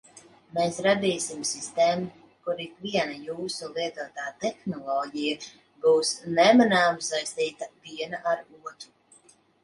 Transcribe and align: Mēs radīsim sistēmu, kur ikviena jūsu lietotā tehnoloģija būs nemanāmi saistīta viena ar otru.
Mēs 0.57 0.77
radīsim 0.85 1.41
sistēmu, 1.47 2.05
kur 2.45 2.61
ikviena 2.63 3.17
jūsu 3.25 3.69
lietotā 3.75 4.25
tehnoloģija 4.45 5.35
būs 5.83 6.13
nemanāmi 6.39 7.05
saistīta 7.09 7.69
viena 7.89 8.21
ar 8.33 8.43
otru. 8.71 8.91